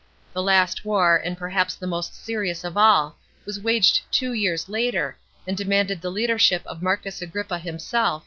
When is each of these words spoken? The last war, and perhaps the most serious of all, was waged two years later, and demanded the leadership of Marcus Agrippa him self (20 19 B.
The 0.33 0.41
last 0.41 0.83
war, 0.83 1.15
and 1.17 1.37
perhaps 1.37 1.75
the 1.75 1.85
most 1.85 2.15
serious 2.15 2.63
of 2.63 2.75
all, 2.75 3.19
was 3.45 3.59
waged 3.59 4.01
two 4.11 4.33
years 4.33 4.67
later, 4.67 5.15
and 5.45 5.55
demanded 5.55 6.01
the 6.01 6.09
leadership 6.09 6.65
of 6.65 6.81
Marcus 6.81 7.21
Agrippa 7.21 7.59
him 7.59 7.77
self 7.77 8.09
(20 8.09 8.13
19 8.15 8.19
B. 8.19 8.19